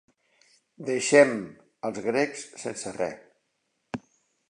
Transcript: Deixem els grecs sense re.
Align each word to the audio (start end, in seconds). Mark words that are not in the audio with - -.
Deixem 0.87 1.35
els 1.91 2.01
grecs 2.09 2.49
sense 2.65 2.97
re. 2.99 3.15